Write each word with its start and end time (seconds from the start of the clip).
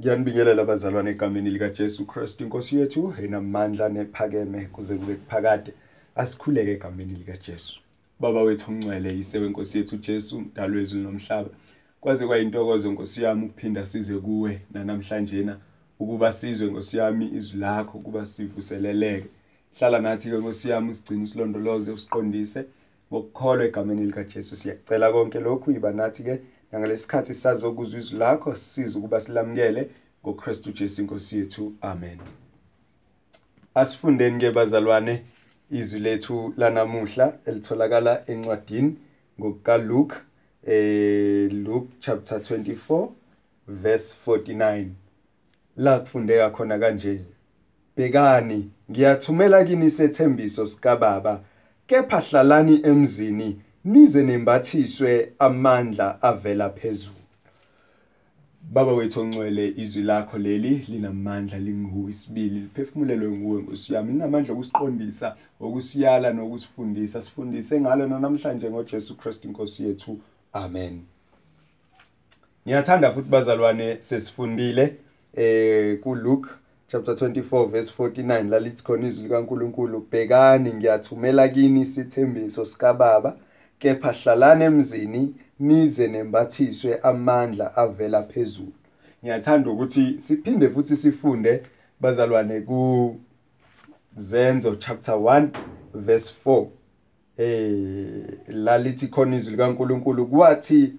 Ngiyanibingelela 0.00 0.64
bazalwane 0.64 1.10
egameni 1.10 1.50
likaJesu 1.50 2.06
Kristu 2.06 2.44
inkosi 2.44 2.76
yethu. 2.76 3.14
Enamandla 3.24 3.88
nephakeme 3.88 4.66
kuze 4.66 4.94
kube 4.96 5.14
kuphakade 5.14 5.72
asikhuleke 6.16 6.72
egameni 6.72 7.14
likaJesu. 7.14 7.80
Baba 8.20 8.42
wethu 8.42 8.70
ongcwele 8.70 9.18
ise 9.18 9.38
wenkosi 9.38 9.78
yethu 9.78 9.96
Jesu 9.96 10.40
mdalo 10.40 10.76
wezulu 10.76 11.02
nomhlaba. 11.02 11.50
Kwaze 12.00 12.26
kwayintokozo 12.26 12.92
nkosi 12.92 13.22
yami 13.22 13.44
ukuphinda 13.46 13.86
size 13.86 14.14
kuwe 14.14 14.60
namhlanje 14.72 15.42
na 15.42 15.58
ukuba 15.98 16.32
sizwe 16.32 16.66
nkosi 16.66 16.96
yami 16.96 17.30
izwi 17.36 17.60
lakho 17.60 17.98
ukuba 17.98 18.26
sivuseleleke. 18.26 19.28
Hlala 19.78 19.98
nathi 19.98 20.30
ke 20.30 20.36
nkosi 20.36 20.70
yami 20.70 20.90
usigcine 20.90 21.22
usilondoloze 21.22 21.92
usiqondise. 21.92 22.64
Ngokukholwa 23.12 23.64
egameni 23.64 24.06
likaJesu 24.06 24.56
siyakucela 24.56 25.12
konke 25.12 25.40
lokhu 25.40 25.70
yiba 25.72 25.92
nathi 25.92 26.22
ke 26.22 26.40
nangalesi 26.74 27.34
sizokuzwa 27.34 28.00
izwi 28.00 28.18
lakho 28.18 28.54
sisize 28.54 28.98
ukuba 28.98 29.20
silamukele 29.20 29.90
ngoKristu 30.24 30.72
Jesu 30.72 31.02
inkosi 31.02 31.38
yethu. 31.38 31.72
Amen. 31.80 32.18
Asifundeni 33.74 34.40
ke 34.40 34.50
bazalwane 34.50 35.22
izwi 35.70 36.00
lethu 36.00 36.54
lanamuhla 36.56 37.38
elitholakala 37.46 38.22
encwadini 38.26 38.96
ngokuka 39.40 39.78
Luke 39.78 40.16
eh 40.66 41.52
Luke 41.52 41.88
chapter 42.00 42.38
24 42.38 43.08
verse 43.68 44.14
49 44.26 44.86
la 45.76 45.98
kufundeka 45.98 46.50
khona 46.50 46.78
kanje 46.78 47.20
Bekani 47.96 48.70
ngiyathumela 48.90 49.64
kini 49.64 49.90
sethembiso 49.90 50.66
sika 50.66 50.96
baba 50.96 51.40
kepha 51.86 52.20
hlalani 52.20 52.80
emzini 52.84 53.60
nize 53.84 54.22
nembathiswe 54.22 55.32
amandla 55.38 56.22
avela 56.22 56.70
phezulu. 56.70 57.14
Baba 58.72 58.92
wethu 58.92 59.20
ongcwele 59.20 59.74
izwi 59.76 60.02
lakho 60.02 60.38
leli 60.38 60.86
linamandla 60.88 61.58
linguwe 61.58 62.10
isibili 62.10 62.60
liphefumulelwe 62.60 63.30
nguwe 63.30 63.62
Nkosi 63.62 63.94
yami. 63.94 64.12
Linamandla 64.12 64.54
okusiqondisa 64.54 65.36
okusiyala 65.60 66.32
nokusifundisa. 66.32 67.22
Sifundise 67.22 67.80
ngalo 67.80 68.06
namhlanje 68.06 68.70
ngoJesu 68.70 69.16
Kristu 69.16 69.48
inkosi 69.48 69.84
yethu. 69.84 70.18
Amen. 70.52 71.00
Ngiyathanda 72.66 73.12
futhi 73.12 73.28
bazalwane 73.28 73.98
sesifundile 74.00 74.96
eh 75.36 76.00
ku 76.00 76.14
Luke 76.14 76.48
chapter 76.88 77.14
24 77.14 77.66
verse 77.66 77.92
49 77.98 78.48
lalithi 78.48 78.84
khona 78.84 79.06
izwi 79.06 79.24
likaNkuluNkulu 79.24 80.06
bhekani 80.10 80.74
ngiyathumela 80.74 81.48
kini 81.48 81.84
sithembiso 81.84 82.64
sika 82.64 82.94
baba 82.94 83.36
kepha 83.84 84.12
hlalane 84.12 84.64
emzini 84.64 85.34
nize 85.60 86.08
nembathiswe 86.08 86.98
amandla 87.02 87.76
avela 87.76 88.22
phezulu. 88.22 88.72
Ngiyathanda 89.24 89.70
ukuthi 89.70 90.14
siphinde 90.18 90.70
futhi 90.70 90.96
sifunde 90.96 91.62
bazalwane 92.00 92.60
ku 92.60 93.16
Zenzo 94.16 94.76
chapter 94.76 95.14
1 95.14 95.48
verse 95.94 96.32
4 96.46 96.66
eh 97.38 98.38
lalithi 98.48 99.06
khona 99.08 99.36
izwi 99.36 99.50
likaNkuluNkulu 99.50 100.26
kwathi 100.26 100.92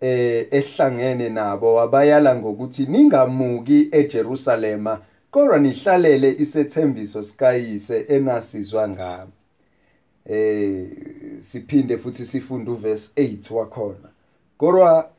eh 0.00 0.46
ehlangene 0.50 1.28
nabo 1.28 1.74
wabayala 1.74 2.36
ngokuthi 2.36 2.86
ningamuki 2.86 3.88
eJerusalema 3.92 5.00
kodwa 5.30 5.58
nihlalele 5.58 6.36
isethembiso 6.38 7.22
sikayise 7.22 8.04
enasizwa 8.08 8.88
ngabo 8.88 9.32
eh 10.26 10.88
siphinde 11.38 11.98
futhi 11.98 12.24
sifunde 12.24 12.70
uverse 12.70 13.10
8 13.16 13.54
wakhona. 13.54 14.08
Kodwa 14.58 15.10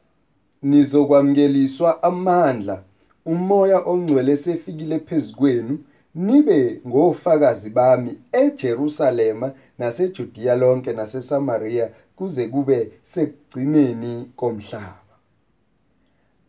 nizokwamkeliswa 0.62 2.04
amandla 2.04 2.84
umoya 3.26 3.80
ongcwele 3.80 4.38
sefikile 4.38 5.00
phezukwenu 5.00 5.80
nibe 6.16 6.82
ngofakazi 6.88 7.70
bami 7.70 8.20
eJerusalema 8.32 9.54
naseJudiya 9.80 10.56
lonke 10.56 10.94
naseSamaria 10.94 11.90
kuze 12.16 12.48
kube 12.48 12.92
sekugcineni 13.04 14.32
komhlaba. 14.36 14.98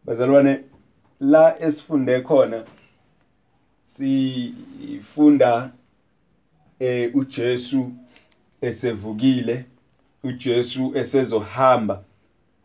Bazalwane 0.05 0.61
la 1.21 1.61
esifunde 1.61 2.21
khona 2.21 2.65
sifunda 3.85 5.71
eh 6.81 7.17
uJesu 7.17 7.91
esevukile 8.67 9.65
uJesu 10.25 10.93
esezohamba 10.95 12.03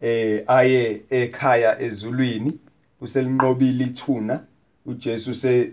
eh 0.01 0.43
aye 0.47 1.01
ekhaya 1.09 1.81
ezulwini 1.81 2.59
uselinqobile 3.01 3.83
ithuna. 3.83 4.39
uJesu 4.85 5.33
se 5.33 5.71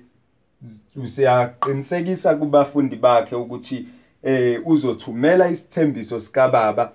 usiyaqinisekisa 0.97 2.35
kubafundi 2.35 2.97
bakhe 2.97 3.37
ukuthi 3.37 3.87
eh 4.23 4.61
uzothumela 4.67 5.49
isithembiso 5.51 6.21
sika 6.21 6.49
baba 6.49 6.93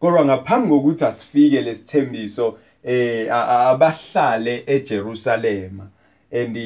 kodwa 0.00 0.24
ngaphambi 0.24 0.68
kokuthi 0.68 1.04
asifike 1.04 1.60
lesithembiso 1.60 2.58
eh 2.84 3.34
abahlale 3.34 4.64
eJerusalema. 4.66 5.86
And 6.32 6.56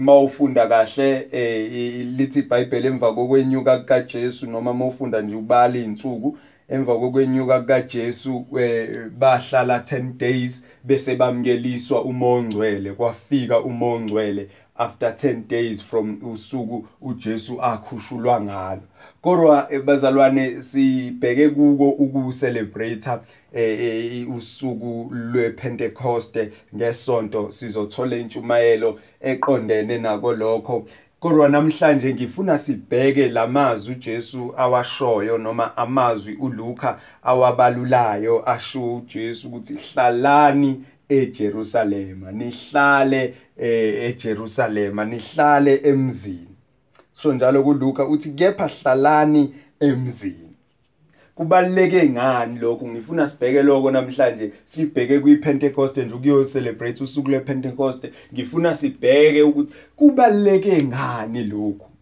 mawufunda 0.00 0.66
kahle 0.66 1.28
eh 1.32 2.06
lithi 2.16 2.38
iBhayibheli 2.38 2.86
emva 2.86 3.14
kokwenyuka 3.14 3.78
kaJesu 3.78 4.50
noma 4.50 4.74
mawufunda 4.74 5.20
nje 5.20 5.34
ubala 5.34 5.76
izinsuku 5.76 6.38
emva 6.68 6.98
kokwenyuka 6.98 7.60
kaJesu 7.62 8.46
bahlala 9.18 9.78
10 9.78 10.12
days 10.12 10.64
bese 10.84 11.16
bamkeliswa 11.16 12.02
umongcwele 12.04 12.92
kwafika 12.92 13.60
umongcwele. 13.60 14.48
After 14.76 15.10
10 15.10 15.46
days 15.48 15.82
from 15.82 16.18
usuku 16.22 16.86
uJesu 17.00 17.62
akhushulwa 17.62 18.40
ngalo. 18.40 18.82
Kodwa 19.22 19.68
bazalwane 19.84 20.62
sibheke 20.62 21.48
kuko 21.48 21.88
ukucelebrate 21.88 23.10
eh 23.52 24.36
usuku 24.36 25.10
lwePentecost 25.12 26.38
ngesonto. 26.76 27.50
Sizothola 27.50 28.16
intshumayelo 28.16 29.00
eqondene 29.20 29.98
nako 29.98 30.32
lokho. 30.32 30.86
Kodwa 31.20 31.48
namhlanje 31.48 32.14
ngifuna 32.14 32.58
sibheke 32.58 33.28
lamazwi 33.28 33.94
uJesu 33.94 34.54
awashoyo 34.56 35.38
noma 35.38 35.76
amazwi 35.76 36.34
uLuka 36.34 37.00
awabalulayo 37.22 38.50
asho 38.50 38.96
uJesu 38.96 39.48
ukuthi 39.48 39.74
hlalani 39.74 40.84
eJerusalema 41.08 42.32
nihlale 42.32 43.34
eJerusalema 43.56 45.04
nihlale 45.04 45.80
emzini. 45.84 46.48
So 47.14 47.32
njalo 47.32 47.62
kuLuka 47.62 48.08
uthi 48.08 48.30
kepha 48.30 48.66
hlalani 48.66 49.54
emzini. 49.80 50.50
Kubaleke 51.34 52.08
ngani 52.08 52.58
lokho? 52.58 52.88
Ngifuna 52.88 53.28
sibheke 53.28 53.62
lokho 53.62 53.90
namhlanje. 53.90 54.52
Sibheke 54.64 55.18
kwiPentecost 55.20 55.96
nje 55.96 56.14
ukuyo 56.14 56.44
celebrate 56.44 57.04
usuku 57.04 57.30
lePentecost 57.30 58.06
ngifuna 58.34 58.74
sibheke 58.74 59.42
ukuthi 59.42 59.74
kubaleke 59.96 60.82
ngani 60.82 61.44
lokho 61.44 61.93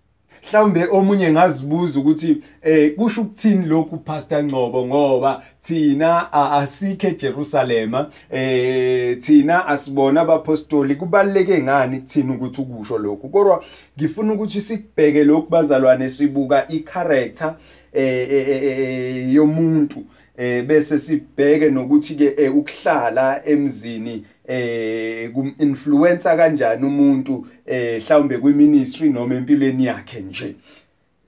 mhlawumbe 0.42 0.86
omunye 0.90 1.32
ngazibuza 1.32 2.00
ukuthi 2.00 2.42
eh 2.62 2.94
kusho 2.94 3.20
ukuthini 3.20 3.66
lokhu 3.66 3.96
Pastor 3.96 4.44
Ngcobo 4.44 4.86
ngoba 4.86 5.42
thina 5.62 6.32
asikho 6.32 7.06
eJerusalema 7.06 8.10
eh 8.30 9.18
thina 9.18 9.66
asibona 9.66 10.20
abapostoli. 10.20 10.94
Kubaleke 10.94 11.62
ngani 11.62 12.00
kuthina 12.00 12.34
ukuthi 12.34 12.60
ukusho 12.60 12.98
lokho 12.98 13.28
kodwa 13.28 13.64
ngifuna 13.98 14.32
ukuthi 14.32 14.60
sikubheke 14.60 15.24
lokhu 15.24 15.50
bazalwane 15.50 16.08
sibuka 16.08 16.68
i-character 16.68 17.54
eh 17.92 19.34
yomuntu 19.34 20.04
eh 20.36 20.64
bese 20.64 20.98
sibheke 20.98 21.70
nokuthi 21.70 22.14
ke 22.14 22.48
ukuhlala 22.48 23.46
emzini 23.46 24.24
eh 24.52 25.32
kum-influencer 25.32 26.36
kanjani 26.36 26.86
umuntu 26.86 27.46
eh 27.66 28.02
mhlawumbe 28.02 28.38
kwiministry 28.38 29.10
noma 29.10 29.34
empilweni 29.34 29.84
yakhe 29.84 30.20
nje. 30.20 30.54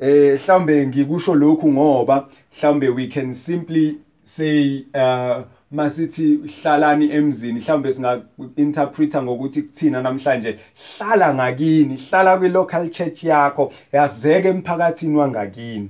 Eh 0.01 0.41
mhlawumbe 0.41 0.87
ngikusho 0.87 1.35
lokhu 1.35 1.73
ngoba 1.73 2.29
mhlawumbe 2.57 2.89
we 2.89 3.07
can 3.07 3.33
simply 3.33 3.97
say 4.25 4.85
uh 4.95 5.43
masithi 5.71 6.37
hlalani 6.37 7.11
emzini 7.11 7.61
mhlawumbe 7.61 7.93
singa 7.93 8.23
interpreter 8.57 9.23
ngokuthi 9.23 9.63
kuthina 9.63 10.03
namhlanje 10.03 10.59
hlala 10.99 11.35
ngakini 11.35 11.97
hlala 11.97 12.39
kwi 12.39 12.49
local 12.49 12.91
church 12.91 13.25
yakho 13.25 13.73
yazeke 13.93 14.49
emphakathini 14.49 15.17
wangakini. 15.17 15.89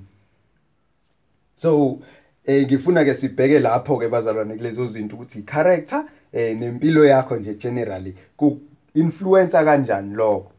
So 1.54 1.98
eh 2.46 2.66
ngifuna 2.66 3.04
ke 3.04 3.14
sibheke 3.14 3.58
lapho 3.58 3.98
ke 3.98 4.08
bazalwane 4.08 4.54
kulezo 4.54 4.86
zinto 4.86 5.16
ukuthi 5.16 5.42
character 5.42 6.04
nempilo 6.34 7.04
yakho 7.04 7.36
nje 7.36 7.54
generally 7.54 8.14
ku 8.36 8.58
influencer 8.94 9.64
kanjani 9.64 10.14
lokho? 10.14 10.50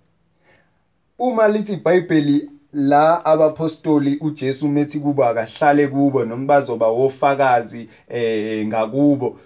Uma 1.20 1.48
lithi 1.48 1.74
iBhayibheli 1.74 2.50
la 2.74 3.26
abapostoli 3.26 4.18
uJesu 4.22 4.68
methi 4.68 5.00
kuba 5.00 5.30
akahlale 5.30 5.88
kubo 5.88 6.26
noma 6.26 6.46
bazoba 6.46 6.88
wofakazi 6.88 7.90
eh 8.10 8.68
ngakubo 8.68 9.40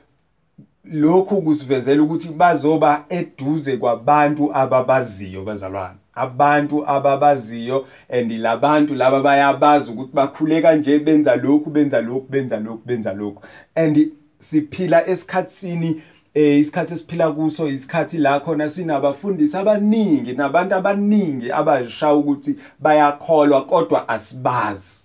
lokhu 0.84 1.42
kusivezela 1.42 2.04
ukuthi 2.04 2.30
bazoba 2.30 3.06
eduze 3.10 3.78
kwabantu 3.78 4.56
ababaziyo 4.56 5.44
bazalwane. 5.44 5.98
Abantu 6.14 6.88
ababaziyo 6.88 7.86
and 8.10 8.31
labantu 8.31 8.96
laba 8.96 9.22
bayabazi 9.22 9.92
ukuthi 9.92 10.14
bakhule 10.14 10.62
kanje 10.62 11.00
benza 11.00 11.36
lokhu 11.36 11.70
benza 11.70 12.02
lokhu 12.02 12.28
benza 12.30 12.58
lokhu 12.58 12.81
benza 12.86 13.14
lokhu. 13.14 13.42
And 13.76 14.12
siphila 14.40 15.08
esikhatsini 15.08 16.02
eh 16.39 16.59
isikhathi 16.59 16.94
esiphila 16.94 17.31
kuso 17.31 17.68
isikhathi 17.68 18.18
la 18.18 18.39
khona 18.39 18.69
sinabafundisi 18.69 19.57
abaningi 19.57 20.33
nabantu 20.33 20.75
abaningi 20.75 21.51
abasha 21.51 22.13
ukuthi 22.13 22.56
bayakholwa 22.80 23.65
kodwa 23.65 24.09
asibazi. 24.09 25.00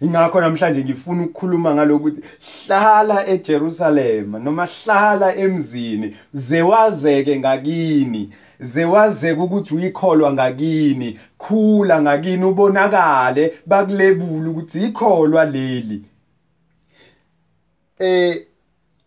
Ingakho 0.00 0.40
namhlanje 0.40 0.84
ngifuna 0.84 1.22
ukukhuluma 1.22 1.74
ngalokuthi 1.74 2.20
hlala 2.66 3.28
eJerusalem 3.28 4.44
noma 4.44 4.66
hlala 4.66 5.36
emzini 5.36 6.16
zewazeke 6.32 7.38
ngakini 7.38 8.32
zewazeke 8.60 9.40
ukuthi 9.40 9.74
uyikholwa 9.74 10.32
ngakini 10.32 11.18
khula 11.38 12.02
ngakini 12.02 12.44
ubonakale 12.44 13.54
bakulebula 13.66 14.50
ukuthi 14.50 14.84
ikholwa 14.84 15.44
leli. 15.44 16.02
Eh 17.98 18.46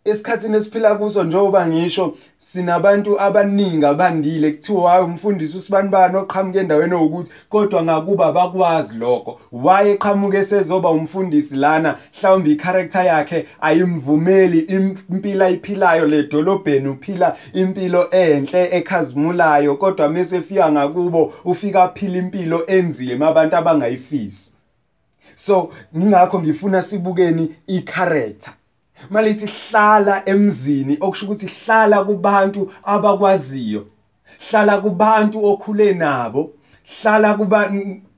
esikhathini 0.09 0.55
esiphila 0.57 0.95
kuso 0.95 1.23
njengoba 1.23 1.67
ngisho 1.67 2.15
sinabantu 2.39 3.21
abaningi 3.21 3.85
abandile 3.85 4.51
kuthiwa 4.51 4.91
hayi 4.91 5.03
umfundisi 5.03 5.57
usibanibani 5.57 6.17
oqhamuke 6.17 6.59
endaweni 6.59 6.93
ukuthi 6.93 7.31
kodwa 7.49 7.83
ngakuba 7.83 8.31
bakwazi 8.31 8.97
lokho. 8.97 9.39
Waye 9.51 9.91
eqhamuke 9.91 10.43
sezoba 10.43 10.89
umfundisi 10.89 11.55
lana 11.55 11.97
mhlawumbe 12.17 12.51
icharacter 12.51 13.05
yakhe 13.05 13.45
ayimvumeli 13.61 14.59
impilo 14.59 15.45
ayiphilayo 15.45 16.07
le 16.07 16.23
dolobheni 16.23 16.87
uphila 16.87 17.35
impilo 17.53 18.09
enhle 18.11 18.69
ekhazimulayo 18.77 19.75
kodwa 19.75 20.09
mase 20.09 20.41
fika 20.41 20.71
ngakubo 20.71 21.33
ufika 21.45 21.87
phila 21.87 22.17
impilo 22.17 22.65
enzima 22.67 23.27
abantu 23.27 23.55
abangayifisi. 23.55 24.51
So 25.35 25.71
ngingakho 25.97 26.39
ngifuna 26.39 26.81
sibukeni 26.81 27.55
icharacter. 27.67 28.58
Malithi 29.09 29.45
hlala 29.45 30.21
emzini 30.25 30.97
okusho 31.01 31.25
ukuthi 31.25 31.47
hlala 31.47 32.03
kubantu 32.03 32.71
abakwaziyo 32.83 33.85
hlala 34.49 34.77
kubantu 34.77 35.45
okhule 35.45 35.93
nabo 35.93 36.51
hlala 37.01 37.33
kuba 37.33 37.71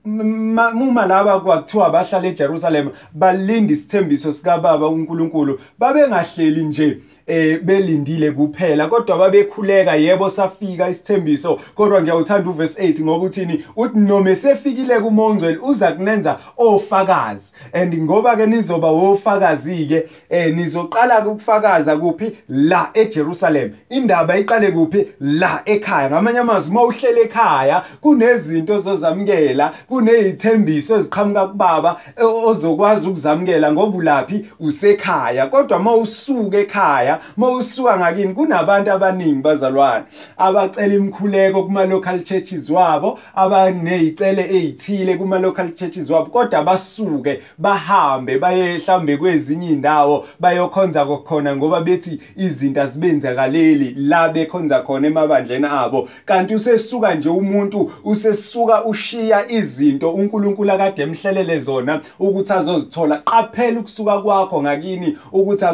uma 0.06 1.06
laba 1.06 1.40
kwakuthiwa 1.40 1.90
bahlala 1.90 2.28
eJerusalem 2.28 2.90
balinda 3.14 3.74
isithembiso 3.74 4.32
sika 4.32 4.58
baba 4.58 4.88
uNkulunkulu 4.88 5.60
babengahleli 5.80 6.64
nje. 6.64 7.02
Eh 7.32 7.60
belindile 7.64 8.32
kuphela 8.32 8.88
kodwa 8.88 9.18
babekhuleka 9.18 9.96
yebo 9.96 10.30
safika 10.30 10.90
isithembiso. 10.90 11.60
Kodwa 11.76 12.02
ngiyawuthanda 12.02 12.50
uverse 12.50 12.82
8 12.82 13.04
ngoba 13.04 13.26
uthini? 13.26 13.66
Uthi 13.76 14.00
noma 14.00 14.36
sefikile 14.36 15.00
kumongcwele 15.00 15.58
uza 15.58 15.92
kunenza 15.92 16.40
ofakazi. 16.58 17.52
And 17.74 17.94
ngoba 17.94 18.36
ke 18.36 18.46
nizoba 18.46 18.88
ofakazi 18.88 19.86
ke 19.86 20.10
eh 20.30 20.56
nizoqala 20.56 21.28
ukufakaza 21.28 21.98
kuphi? 21.98 22.38
La 22.50 22.90
eJerusalem. 22.94 23.72
Indaba 23.90 24.38
iqale 24.38 24.72
kuphi? 24.72 25.08
La 25.20 25.62
ekhaya. 25.66 26.10
Ngamanye 26.10 26.40
amazwi 26.40 26.74
mawuhlele 26.74 27.22
ekhaya 27.22 27.84
kunezinto 28.02 28.80
zozamkela 28.80 29.74
kunezithembiso 29.88 30.98
eziqhamuka 30.98 31.48
kubaba 31.48 32.02
ozokwazi 32.46 33.08
ukuzamkela 33.08 33.72
ngoba 33.72 33.98
ulaphi? 33.98 34.46
Usekhaya. 34.60 35.48
Kodwa 35.48 35.80
mawusuka 35.80 36.58
ekhaya 36.58 37.21
mawusuka 37.38 37.98
ngakini 37.98 38.34
kunabantu 38.34 38.92
abaningi 38.92 39.42
bazalwane 39.42 40.06
abacela 40.38 40.94
imkhuleko 40.94 41.64
kuma 41.64 41.86
local 41.86 42.24
churches 42.24 42.70
wabo 42.70 43.20
abanezicele 43.36 44.42
ezithile 44.42 45.18
kuma 45.18 45.40
local 45.40 45.72
churches 45.74 46.10
wabo 46.10 46.26
kodwa 46.26 46.64
basuke 46.64 47.42
bahambe 47.58 48.38
baye 48.38 48.78
mhlambe 48.78 49.18
kwezinye 49.18 49.70
indawo 49.70 50.26
bayokhonza 50.40 51.06
khona 51.06 51.56
ngoba 51.56 51.82
bethi 51.82 52.20
izinto 52.38 52.82
azibenzakaleli 52.82 53.96
la 53.98 54.30
bekhonza 54.30 54.82
khona 54.82 55.08
emabandleni 55.08 55.66
abo. 55.66 56.10
Kanti 56.26 56.56
usesuka 56.56 57.16
nje 57.16 57.30
umuntu 57.30 57.92
usesuka 58.04 58.86
ushiya 58.86 59.52
izinto 59.52 60.12
uNkulunkulu 60.12 60.72
akade 60.72 61.02
emhlelele 61.02 61.60
zona 61.60 62.02
ukuthi 62.20 62.54
azozithola. 62.54 63.18
Qaphela 63.18 63.80
ukusuka 63.80 64.22
kwakho 64.22 64.62
ngakini 64.62 65.18
ukuthi 65.32 65.66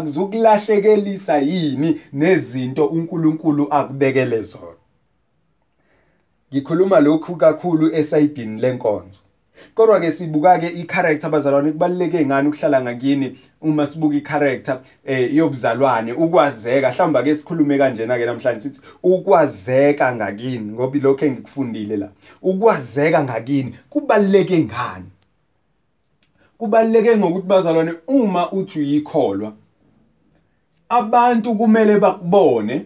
akuzukulahlekelisa 1.38 1.40
yini 1.40 2.02
nezinto 2.14 2.86
uNkulunkulu 2.86 3.68
akubekele 3.74 4.42
zona? 4.42 4.78
Ngikhuluma 6.52 7.00
lokhu 7.00 7.36
kakhulu 7.36 7.96
esayidini 7.96 8.62
lenkonzo. 8.62 9.20
Kodwa 9.76 10.00
ke 10.00 10.12
sibuka 10.12 10.60
ke 10.60 10.68
i-character 10.68 11.28
abazalwane 11.28 11.72
kubaluleke 11.72 12.26
ngani 12.26 12.48
ukuhlala 12.48 12.82
ngakini 12.82 13.38
uma 13.62 13.88
sibuka 13.88 14.16
i-character 14.16 14.82
eh 15.06 15.36
yobuzalwane? 15.36 16.14
Ukwazeka 16.14 16.92
mhlawumbe 16.92 17.20
ake 17.20 17.36
sikhulume 17.36 17.78
kanjena 17.78 18.18
ke 18.18 18.26
namhlanje 18.26 18.62
sithi 18.62 18.82
ukwazeka 19.04 20.16
ngakini 20.16 20.72
ngoba 20.72 21.00
lokho 21.00 21.26
engikufundile 21.26 21.98
la. 21.98 22.10
Ukwazeka 22.42 23.24
ngakini 23.24 23.76
kubaluleke 23.90 24.60
ngani? 24.60 25.06
Kubaluleke 26.58 27.18
ngokuthi 27.18 27.48
bazalwane 27.48 27.94
uma 28.08 28.52
uthi 28.52 28.80
uyikholwa 28.80 29.54
abantu 30.90 31.56
kumele 31.56 32.00
bakubone 32.00 32.86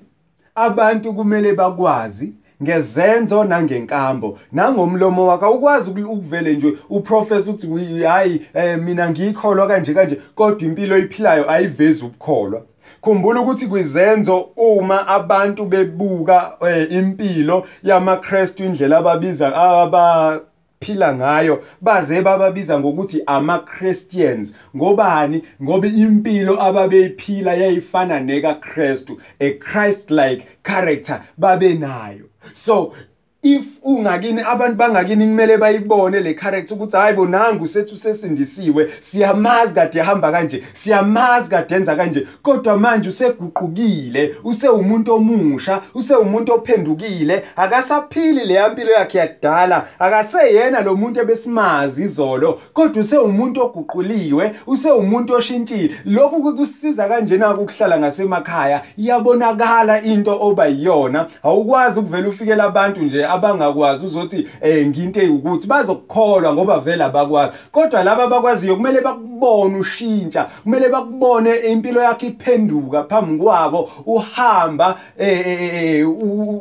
abantu 0.55 1.13
kumele 1.13 1.53
bakwazi 1.53 2.33
ngezenzo 2.63 3.43
nangenkambo. 3.43 4.39
Nangomlomo 4.51 5.27
wakhe 5.27 5.45
ukwazi 5.45 5.89
ukuvele 5.89 6.53
nje 6.53 6.73
uprofessor 6.89 7.53
uthi 7.53 8.03
hayi 8.03 8.41
mina 8.83 9.09
ngikholwa 9.09 9.67
kanje 9.67 9.93
kanje. 9.93 10.17
Kodwa 10.35 10.67
impilo 10.67 10.95
oyiphilayo 10.95 11.51
ayivezi 11.51 12.05
ukukholwa. 12.05 12.61
Khumbula 13.01 13.41
ukuthi 13.41 13.67
kwizenzo 13.67 14.39
uma 14.55 15.07
abantu 15.07 15.65
bebuka 15.65 16.51
impilo 16.89 17.65
yamaKristu 17.83 18.63
indlela 18.63 18.97
ababiza 18.97 19.55
aba 19.55 20.39
phila 20.81 21.13
ngayo 21.15 21.63
baze 21.81 22.21
bababiza 22.21 22.79
ngokuthi 22.79 23.23
ama 23.25 23.59
Christians 23.59 24.53
ngobani? 24.75 25.43
Ngoba 25.63 25.87
impilo 25.87 26.61
ababeyiphila 26.63 27.53
yayifana 27.53 28.19
neka 28.19 28.55
Christu 28.55 29.17
a 29.39 29.51
Christ 29.53 30.11
like 30.11 30.47
character 30.63 31.21
babe 31.37 31.73
nayo 31.73 32.25
so 32.53 32.93
if 33.43 33.63
ungakini 33.83 34.41
abantu 34.41 34.75
bangakini 34.75 35.25
kumele 35.25 35.57
bayibone 35.57 36.19
le 36.19 36.33
character 36.33 36.77
ukuthi 36.77 36.97
hayibo 36.97 37.25
nangu 37.25 37.67
sethu 37.67 37.97
sesindisiwe. 37.97 38.91
Siyamazi 39.01 39.75
kade 39.75 39.99
yahamba 39.99 40.31
kanje 40.31 40.63
siyamazi 40.73 41.49
kade 41.49 41.75
enza 41.75 41.95
kanje. 41.95 42.27
Kodwa 42.41 42.77
manje 42.77 43.09
useguqukile 43.09 44.35
use 44.43 44.67
umuntu 44.67 45.13
omusha 45.13 45.81
use 45.95 46.15
umuntu 46.15 46.53
ophendukile. 46.53 47.43
Akasaphili 47.55 48.45
le 48.45 48.53
yampilo 48.53 48.91
yakhe 48.91 49.17
yakudala. 49.17 49.85
Akaseyena 49.99 50.81
lo 50.81 50.95
muntu 50.95 51.19
ebesimazi 51.19 52.03
izolo. 52.03 52.59
Kodwa 52.73 53.01
use 53.01 53.17
umuntu 53.17 53.61
oguquliwe 53.61 54.51
use 54.67 54.91
umuntu 54.91 55.33
oshintshile. 55.33 55.95
Lokhu 56.05 56.55
kusiza 56.55 57.07
kanjena 57.07 57.53
ukuhlala 57.53 57.99
ngasemakhaya. 57.99 58.81
Iyabonakala 58.97 60.01
into 60.01 60.37
oba 60.41 60.65
yiyona. 60.67 61.27
Awukwazi 61.43 61.99
ukuvela 61.99 62.29
ufikela 62.29 62.63
abantu 62.63 63.01
nje 63.01 63.30
abangakwazi 63.31 64.05
uzothi 64.05 64.47
eh 64.61 64.87
nginto 64.87 65.19
eyukuthi 65.21 65.67
bazokukholwa 65.67 66.53
ngoba 66.53 66.79
vele 66.79 67.03
abakwazi. 67.03 67.53
Kodwa 67.71 68.03
laba 68.03 68.23
abakwaziyo 68.23 68.75
kumele 68.75 69.01
bakubone 69.01 69.77
ushintsha 69.79 70.49
kumele 70.63 70.89
bakubone 70.89 71.55
impilo 71.55 72.01
yakhe 72.01 72.27
iphenduka 72.27 73.03
phambi 73.03 73.43
kwabo 73.43 73.89
uhamba 74.05 74.99
eh 75.17 76.09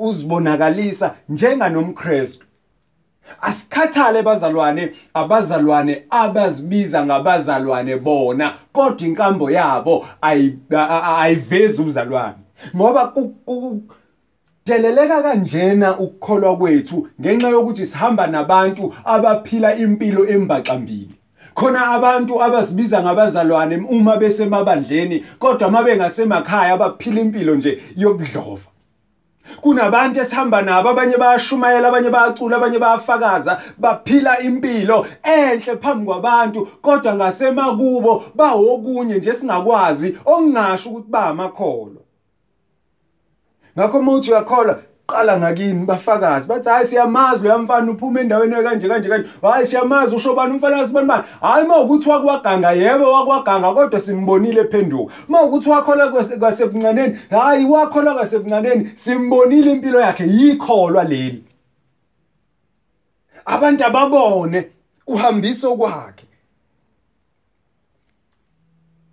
uzibonakalisa 0.01 1.15
njenganomkristu. 1.29 2.47
Asikhathale 3.41 4.23
bazalwane 4.23 4.93
abazalwane 5.15 6.03
abazibiza 6.11 7.07
ngabazalwane 7.07 7.97
bona 7.97 8.55
kodwa 8.73 9.07
inkambo 9.09 9.51
yabo 9.51 10.07
ayivezi 11.21 11.83
ubuzalwane. 11.83 12.35
Ngoba 12.77 13.13
deleleka 14.71 15.23
kanjena 15.23 15.99
ukukholwa 15.99 16.57
kwethu 16.57 17.09
ngenxa 17.21 17.49
yokuthi 17.49 17.87
sihamba 17.87 18.27
nabantu 18.27 18.95
abaphila 19.05 19.75
impilo 19.75 20.29
embaxambili. 20.29 21.15
Khona 21.55 21.87
abantu 21.87 22.43
abazibiza 22.43 23.03
ngabazalwane 23.03 23.77
uma 23.77 24.17
besemabandleni 24.17 25.25
kodwa 25.39 25.69
uma 25.69 25.83
bengasemakhaya 25.83 26.75
abaphila 26.75 27.21
impilo 27.21 27.55
nje 27.55 27.83
yobudlova. 27.97 28.71
Kunabantu 29.61 30.21
esihamba 30.21 30.63
nabo 30.63 30.89
abanye 30.89 31.17
bayashumayela 31.17 31.89
abanye 31.89 32.11
bayacula 32.11 32.57
abanye 32.57 32.79
bayafakaza 32.79 33.61
baphila 33.79 34.41
impilo 34.41 35.07
enhle 35.23 35.77
phambi 35.77 36.07
kwabantu 36.07 36.67
kodwa 36.83 37.15
ngasemakubo 37.15 38.25
bawokunye 38.35 39.15
nje 39.15 39.33
singakwazi 39.33 40.19
okungasho 40.25 40.91
ukuthi 40.91 41.11
ba 41.11 41.27
amakholwa 41.27 42.03
ngakho 43.79 43.99
uma 43.99 44.13
uthi 44.13 44.31
uyakholwa 44.31 44.79
qala 45.11 45.39
ngakini 45.39 45.87
bafakazi 45.87 46.49
bathi 46.49 46.69
hayi 46.69 46.87
siyamazi 46.87 47.45
lo 47.45 47.51
yamfana 47.51 47.93
uphuma 47.93 48.21
endaweni 48.21 48.63
kanje 48.63 48.89
kanje 48.89 49.09
kanje. 49.09 49.29
Hayi 49.43 49.67
siyamazi 49.67 50.17
usho 50.17 50.35
bani 50.35 50.55
umfana 50.55 50.79
wasibani 50.79 51.07
bani 51.07 51.23
hayi 51.41 51.65
uma 51.65 51.79
ukuthi 51.79 52.09
wakwaganga 52.09 52.73
yebo 52.73 53.13
wakwaganga 53.13 53.75
kodwa 53.75 54.01
simbonile 54.01 54.61
ephenduka 54.61 55.13
uma 55.29 55.43
ukuthi 55.43 55.69
wakholwa 55.71 56.09
kwasebuncaneni 56.39 57.19
hayi 57.31 57.65
wakholwa 57.65 58.15
kwasebuncaneni 58.15 58.91
simbonile 58.95 59.73
impilo 59.73 60.01
yakhe. 60.01 60.25
Yikholwa 60.27 61.05
leli. 61.05 61.45
Abantu 63.45 63.85
ababone 63.85 64.71
uhambiso 65.07 65.77
kwakhe. 65.77 66.27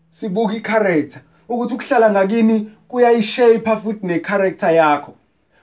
Sibuka 0.09 0.53
i-character 0.53 1.21
ukuthi 1.49 1.73
ukuhlala 1.73 2.11
ngakini 2.11 2.71
kuyayishape 2.88 3.75
futhi 3.84 4.08
ne-character 4.08 4.72
yakho. 4.72 5.13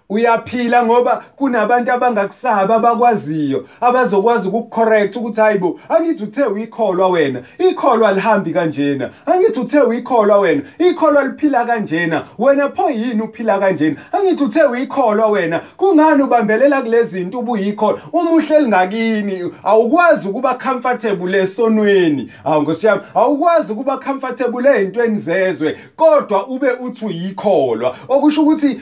Uyaphila 0.09 0.85
ngoba 0.85 1.25
kunabantu 1.37 1.93
abangakusaba 1.93 2.75
abakwaziyo 2.75 3.69
abazokwazi 3.81 4.49
ukucorrect 4.49 5.17
ukuthi 5.17 5.41
hayibo 5.41 5.81
angithi 5.89 6.25
uthe 6.25 6.43
uyikholwa 6.43 7.09
wena 7.09 7.43
ikholwa 7.59 8.13
lihambi 8.13 8.53
kanjena 8.53 9.11
angithi 9.27 9.61
uthe 9.61 9.81
uyikholwa 9.81 10.39
wena 10.39 10.63
ikholwa 10.79 11.25
liphila 11.25 11.65
kanjena 11.65 12.23
wena 12.39 12.69
pho 12.69 12.91
yini 12.91 13.23
uphila 13.23 13.59
kanjena 13.59 13.97
angithi 14.13 14.45
uthe 14.45 14.63
uyikholwa 14.63 15.27
wena 15.27 15.61
kungani 15.77 16.23
ubambelela 16.23 16.83
kulezi 16.83 17.19
zinto 17.19 17.39
ubuyikholwa 17.39 18.01
uma 18.13 18.31
uhleli 18.31 18.69
ngakini 18.69 19.53
awukwazi 19.65 20.29
ukuba 20.29 20.55
comfortable 20.55 21.39
esonweni. 21.39 22.33
Awu 22.45 22.63
ngosiyami 22.63 23.03
awukwazi 23.15 23.73
ukuba 23.73 23.97
comfortable 23.99 24.71
ezintweni 24.71 25.19
zezwe 25.19 25.79
kodwa 25.97 26.47
ube 26.47 26.71
uthi 26.71 27.05
uyikholwa. 27.05 27.97
Okusho 28.09 28.43
ukuthi 28.43 28.81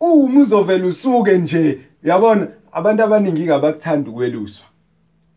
uma 0.00 0.40
uzovela 0.40 0.86
usuke 0.86 1.38
nje 1.38 1.78
uyabona 2.04 2.46
abantu 2.72 3.02
abaningi 3.02 3.50
abakuthanda 3.50 4.10
ukweluswa. 4.10 4.66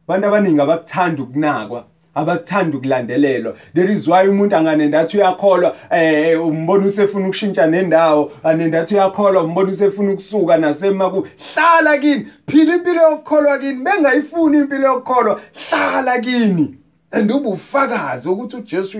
Abantu 0.08 0.28
abaningi 0.28 0.62
abakuthanda 0.62 1.24
ukunakwa 1.24 1.86
abakuthanda 2.16 2.78
ukulandelelwa. 2.78 3.56
There 3.74 3.94
is 3.94 4.08
why 4.08 4.28
umuntu 4.28 4.56
anganendathi 4.56 5.18
uyakholwa 5.18 5.76
eh 5.92 6.46
umbona 6.46 6.86
usefuna 6.86 7.28
ukushintsha 7.28 7.68
nendawo 7.68 8.32
anendathi 8.44 8.96
uyakholwa 8.96 9.44
umbona 9.44 9.72
usefuna 9.72 10.12
ukusuka 10.12 10.58
nasemaku 10.58 11.28
hlala 11.54 11.98
kini. 11.98 12.28
Phila 12.48 12.76
impilo 12.76 13.02
yokukholwa 13.02 13.58
kini. 13.60 13.84
Bengayifuni 13.84 14.58
impilo 14.58 14.88
yokukholwa 14.88 15.42
hlala 15.70 16.20
kini. 16.20 16.78
And 17.12 17.32
ubufakazi 17.32 18.30
ukuthi 18.30 18.56
uJesu 18.56 18.98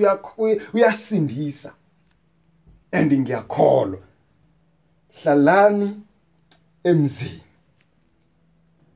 uyasindisa. 0.74 1.72
And 2.92 3.14
ngiyakholwa. 3.14 4.00
Hlalani 5.24 5.96
emzini. 6.84 7.42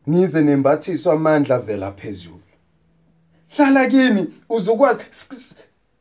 Nize 0.08 0.42
nembathiso 0.42 1.12
amandla 1.12 1.60
vela 1.60 1.92
phezulu. 1.92 2.40
Hlala 3.58 3.88
kini 3.88 4.28
uzokwazi 4.50 5.04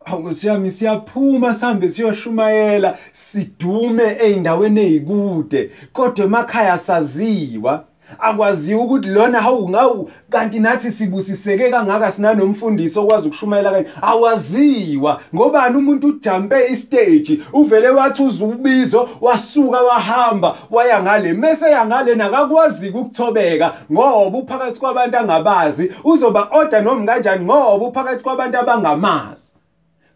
awusiyami 0.05 0.71
siyaphuma 0.71 1.55
sihambe 1.55 1.89
siyoshumayela 1.89 2.99
sidume 3.13 4.03
eindaweni 4.03 4.81
ezikude 4.81 5.71
kodwa 5.93 6.25
emakhaya 6.25 6.79
saziwa. 6.79 7.85
Akwaziwa 8.19 8.85
ukuthi 8.85 9.09
lona 9.09 9.41
hawu 9.41 9.69
ngawu 9.69 10.11
kanti 10.31 10.59
nathi 10.59 10.91
sibusiseke 10.91 11.71
kangaka 11.71 12.11
sinanomfundisi 12.11 12.99
okwazi 12.99 13.27
ukushumayela 13.29 13.71
kanye 13.71 13.87
awaziwa. 14.03 15.21
Ngobani 15.35 15.77
umuntu 15.77 16.07
ujampe 16.09 16.67
istage 16.71 17.41
uvele 17.53 17.89
wathi 17.89 18.23
uzubizo 18.23 19.09
wasuka 19.21 19.81
wahamba 19.81 20.57
waya 20.71 21.03
ngale? 21.03 21.33
Mase 21.33 21.71
yangale 21.71 22.15
nakakwazi 22.15 22.89
ukuthobeka 22.89 23.75
ngoba 23.93 24.39
uphakathi 24.39 24.81
kwabantu 24.81 25.19
angabazi 25.19 25.93
uzoba 26.05 26.49
order 26.53 26.83
noma 26.83 27.13
kanjani 27.13 27.45
ngoba 27.45 27.87
uphakathi 27.87 28.25
kwabantu 28.25 28.59
abangamazi. 28.59 29.55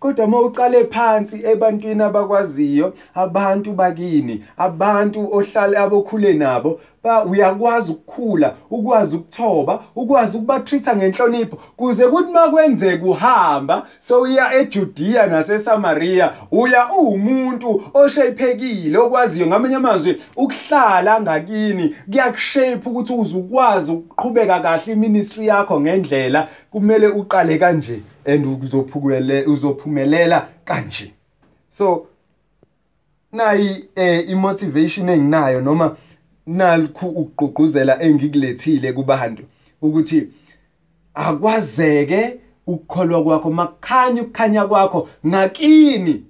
Kodwa 0.00 0.24
uma 0.24 0.40
uqale 0.40 0.84
phansi 0.84 1.36
ebantwini 1.44 2.02
abakwaziyo 2.02 2.86
abantu 3.14 3.72
bakini 3.72 4.44
abantu 4.56 5.20
ohlala 5.36 5.80
abokhule 5.80 6.32
nabo 6.32 6.70
ba 6.97 6.97
uyakwazi 7.26 7.92
ukukhula 7.92 8.54
ukwazi 8.70 9.16
ukuthoba 9.16 9.82
ukwazi 9.96 10.36
ukubatreata 10.36 10.96
ngenhlonipho. 10.96 11.56
Kuze 11.76 12.06
kuthi 12.06 12.32
makwenzeka 12.32 13.06
uhamba 13.06 13.86
so 14.00 14.20
uya 14.20 14.54
eJudea 14.54 15.26
naseSamaria 15.26 16.32
uya 16.50 16.92
uwumuntu 16.92 17.82
oshayiphekile 17.94 18.98
okwaziyo 18.98 19.46
ngamanye 19.46 19.74
amazwi 19.74 20.22
ukuhlala 20.36 21.20
ngakini 21.20 21.94
kuyakushape 22.10 22.90
ukuthi 22.90 23.12
uzukwazi 23.12 23.92
ukuqhubeka 23.92 24.60
kahle 24.60 24.92
iministry 24.92 25.46
yakho 25.46 25.80
ngendlela 25.80 26.48
kumele 26.70 27.08
uqale 27.08 27.58
kanje 27.58 28.02
and 28.26 28.46
uzophumelele 28.62 29.44
uzophumelela 29.46 30.48
kanje. 30.64 31.12
So 31.68 32.06
nayi 33.32 33.88
eh, 33.94 34.30
imotivation 34.30 35.08
enginayo 35.08 35.60
noma 35.60 35.96
nalku 36.56 37.06
ukugqugquzela 37.06 38.02
engikulethile 38.02 38.92
kubantu 38.92 39.42
ukuthi 39.82 40.18
akwazeke 41.14 42.40
ukukholwa 42.66 43.22
kwakho 43.22 43.50
makhanya 43.50 44.22
ukukhanya 44.22 44.64
kwakho 44.66 45.08
ngakini. 45.26 46.24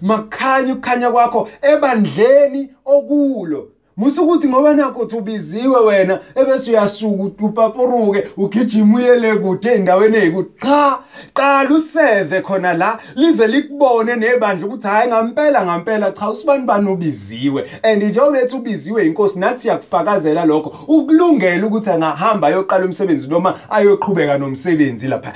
Makhanya 0.00 0.72
ukukhanya 0.72 1.10
kwakho 1.10 1.48
ebandleni 1.62 2.70
okulo. 2.84 3.73
Musukuthi 3.96 4.48
ngoba 4.48 4.74
nakho 4.74 5.00
uthi 5.00 5.16
ubiziwe 5.16 5.80
wena 5.80 6.20
ebese 6.34 6.70
uyasuka 6.70 7.44
upapuruke 7.44 8.28
ugijima 8.36 8.96
uyele 8.96 9.36
kude 9.36 9.72
endaweni 9.74 10.16
ezikude 10.16 10.48
cha 10.62 10.98
qala 11.34 11.70
useve 11.74 12.40
khona 12.40 12.72
la 12.74 12.98
lize 13.14 13.46
likubone 13.46 14.16
nebandla 14.16 14.66
ukuthi 14.66 14.86
hayi 14.86 15.08
ngampela 15.08 15.64
ngampela 15.64 16.12
cha 16.12 16.30
usibani 16.30 16.66
bani 16.66 16.88
ubiziwe? 16.88 17.70
And 17.82 18.02
njengoba 18.02 18.40
ethi 18.40 18.56
ubiziwe 18.56 19.06
inkosi 19.06 19.38
nathi 19.38 19.68
yakufakazela 19.68 20.44
lokho 20.44 20.74
ukulungela 20.88 21.66
ukuthi 21.66 21.90
angahamba 21.90 22.48
ayoqala 22.48 22.84
umsebenzi 22.84 23.28
noma 23.28 23.58
ayoqhubeka 23.70 24.38
nomsebenzi 24.38 25.08
lapha. 25.08 25.32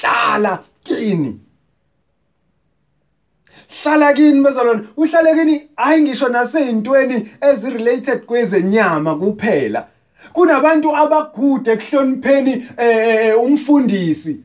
Hlala 0.00 0.58
kini. 0.84 1.40
Hlala 3.82 4.14
kini 4.14 4.44
bezalwane 4.44 4.80
uhlale 4.96 5.34
kini? 5.34 5.68
Hayi 5.76 6.02
ngisho 6.02 6.28
naseyintweni 6.28 7.28
ezirelated 7.40 8.24
kwezenyama 8.26 9.14
kuphela. 9.14 9.86
Kunabantu 10.32 10.96
abagude 10.96 11.72
ekuhlonipheni 11.72 12.66
eh 12.76 13.42
umfundisi. 13.42 14.40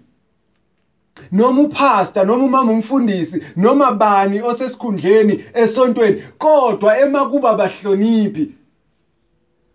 Noma 1.32 1.62
upastor 1.62 2.26
noma 2.26 2.46
umama 2.46 2.72
umfundisi 2.72 3.42
noma 3.56 3.92
bani 3.92 4.42
osesikhundleni 4.42 5.44
esontweni 5.54 6.24
kodwa 6.38 6.98
emakuba 7.00 7.54
bahloniphi. 7.54 8.52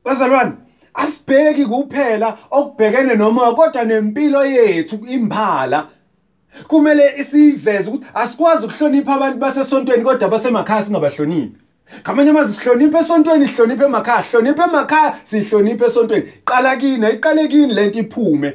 Bazalwane 0.04 0.52
asibheki 0.94 1.66
kuphela 1.66 2.38
okubhekene 2.50 3.14
noma 3.14 3.54
kodwa 3.54 3.84
nempilo 3.84 4.44
yethu 4.44 4.98
imbala 5.06 5.88
kumele 6.68 7.14
isiveze 7.18 7.90
ukuthi 7.90 8.06
asikwazi 8.14 8.66
ukuhlonipha 8.66 9.14
abantu 9.14 9.38
basesontweni 9.38 10.04
kodwa 10.04 10.28
basemakhaya 10.28 10.82
singabahloniphi. 10.82 11.56
Ngamanye 12.02 12.30
amazwi 12.30 12.54
sihloniphe 12.54 12.98
esontweni 12.98 13.46
sihloniphe 13.46 13.84
emakhaya 13.84 14.24
sihloniphe 14.24 14.62
emakhaya 14.62 15.16
sihloniphe 15.24 15.84
esontweni. 15.86 16.32
Qala 16.44 16.76
kini 16.76 17.06
ayiqale 17.06 17.48
kini 17.48 17.74
lento 17.74 17.98
iphume. 17.98 18.54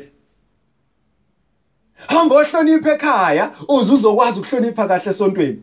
Hamba 2.08 2.36
ohlonipha 2.36 2.92
ekhaya 2.94 3.52
uze 3.68 3.94
uzokwazi 3.94 4.40
ukuhlonipha 4.40 4.88
kahle 4.88 5.10
esontweni. 5.10 5.60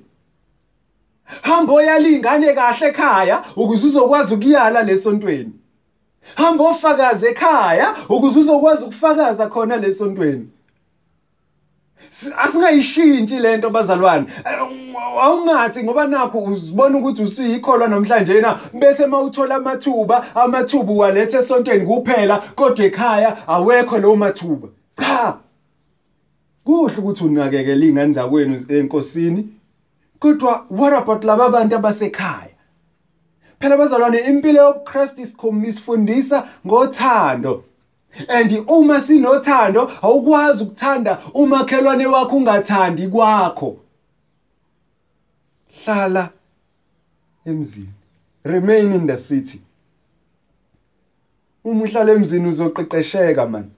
Hamba 1.43 1.73
oyala 1.73 2.09
ingane 2.09 2.55
kahle 2.55 2.87
ekhaya 2.89 3.43
ukuze 3.57 3.87
uzokwazi 3.87 4.35
ukuyala 4.35 4.83
lesontweni 4.83 5.53
hamba 6.35 6.65
ofakaza 6.65 7.29
ekhaya 7.29 7.95
ukuze 8.09 8.39
uzokwazi 8.39 8.85
ukufakaza 8.85 9.47
khona 9.47 9.77
lesontweni 9.77 10.49
asingayishintshi 12.39 13.39
lento 13.39 13.71
bazalwane. 13.71 14.27
Awungathi 15.23 15.83
ngoba 15.83 16.07
nakho 16.07 16.39
uzibona 16.39 16.99
ukuthi 16.99 17.23
usuyikholwa 17.23 17.89
namhlanje 17.89 18.41
na 18.41 18.59
bese 18.73 19.07
mawuthola 19.07 19.55
amathuba 19.55 20.35
amathuba 20.35 20.93
walethe 20.93 21.37
esontweni 21.39 21.87
kuphela 21.87 22.39
kodwa 22.55 22.85
ekhaya 22.85 23.49
awekho 23.49 23.99
lawo 23.99 24.17
mathuba. 24.17 24.69
Cha! 24.99 25.39
Kuhle 26.65 26.97
ukuthi 26.99 27.25
unakekele 27.25 27.87
ingane 27.89 28.13
zakwenu 28.13 28.59
enkosini. 28.69 29.49
Kodwa 30.19 30.67
what 30.71 30.93
about 30.93 31.25
laba 31.25 31.49
bantu 31.49 31.77
abasekhaya? 31.77 32.55
Phela 33.61 33.77
bazalwane 33.77 34.19
impilo 34.19 34.63
yobuKristu 34.63 35.21
isikhombisifundisa 35.21 36.49
ngothando. 36.67 37.65
And 38.29 38.53
uma 38.69 39.01
sinothando 39.01 39.91
awukwazi 40.03 40.63
ukuthanda 40.63 41.19
umakhelwane 41.35 42.07
wakho 42.07 42.37
ungathandi 42.37 43.09
kwakho. 43.09 43.77
Hlala 45.85 46.31
emzini. 47.47 47.89
Remain 48.45 48.93
in 48.93 49.07
the 49.07 49.17
city. 49.17 49.61
Uma 51.65 51.85
uhlala 51.85 52.13
emzini 52.13 52.49
uzoqeqesheka 52.49 53.47
man. 53.47 53.71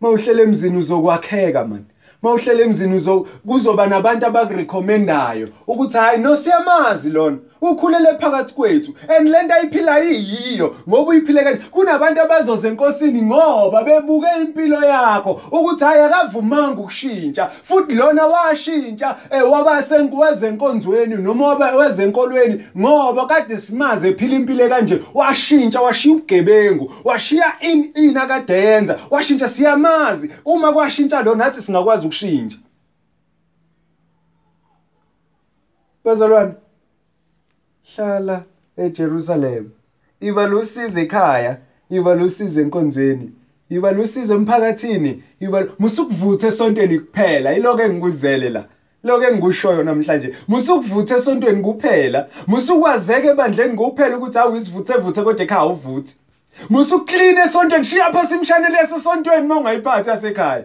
Mawuhlele 0.00 0.42
emzini 0.42 0.78
uzokwakheka 0.78 1.64
man. 1.64 1.84
Mawuhlele 2.22 2.62
emzini 2.62 3.26
kuzoba 3.46 3.86
nabantu 3.86 4.26
abakurecommendayo 4.26 5.48
ukuthi 5.66 5.96
hayi 5.96 6.20
no 6.20 6.36
siyamazi 6.36 7.10
lona. 7.10 7.38
Ukhulele 7.60 8.18
phakathi 8.18 8.54
kwethu. 8.54 8.94
And 9.08 9.28
lento 9.28 9.54
ayiphila 9.54 9.98
yiyo 9.98 10.76
ngoba 10.88 11.10
uyiphile 11.10 11.42
kanje 11.42 11.62
kunabantu 11.70 12.22
abazoze 12.22 12.68
enkosini 12.68 13.22
ngoba 13.22 13.84
bebuke 13.84 14.26
impilo 14.40 14.84
yakho. 14.84 15.40
Ukuthi 15.52 15.84
hayi 15.84 16.02
akavumanga 16.02 16.80
ukushintsha. 16.80 17.50
Futhi 17.62 17.94
lona 17.94 18.26
washintsha 18.26 19.16
eh 19.30 19.50
waba 19.50 19.82
senkuwezenkonzweni 19.82 21.14
noma 21.14 21.76
wezenkolweni 21.76 22.64
ngoba 22.78 23.26
kade 23.26 23.56
simaze 23.56 24.08
ephila 24.08 24.36
impilo 24.36 24.68
kanje 24.68 25.02
washintsha 25.14 25.80
washiya 25.80 26.14
ubugebengu 26.14 26.92
washiya 27.04 27.60
in 27.60 27.90
ina 27.94 28.26
kade 28.26 28.52
yenza 28.52 28.98
washintsha 29.10 29.48
siyamazi. 29.48 30.30
Uma 30.44 30.72
kwashintsha 30.72 31.22
lo 31.22 31.34
nathi 31.34 31.62
singakwazi 31.62 32.06
ukushintsha. 32.06 32.58
Bazalwane 36.04 36.52
hlala 37.96 38.44
eJerusalem. 38.76 39.70
Iba 40.20 40.46
lusizo 40.46 41.00
ekhaya 41.00 41.58
iba 41.90 42.14
lusizo 42.14 42.60
enkonzweni 42.60 43.32
iba 43.70 43.92
lusizo 43.92 44.34
emphakathini 44.34 45.22
iba 45.40 45.66
musukuvutha 45.78 46.48
esontweni 46.48 46.98
kuphela. 46.98 47.54
Iloko 47.54 47.82
engikuzele 47.82 48.48
la. 48.48 48.64
Lokho 49.04 49.24
engikushoyo 49.24 49.82
namhlanje. 49.82 50.34
Musukuvutha 50.48 51.16
esontweni 51.16 51.62
kuphela. 51.62 52.28
Musukwazeke 52.46 53.28
ebandleni 53.28 53.76
kuphela 53.76 54.16
ukuthi 54.16 54.38
awu 54.38 54.56
isivuthe 54.56 54.94
vuthe 54.94 55.22
kodwa 55.22 55.42
ekhaya 55.42 55.66
uvuthe 55.66 56.14
musuklina 56.70 57.44
esontweni 57.44 57.84
shiya 57.84 58.12
pha 58.12 58.26
simshanele 58.26 58.78
esontweni 58.78 59.46
mawungayiphathi 59.46 60.10
yasekhaya. 60.10 60.64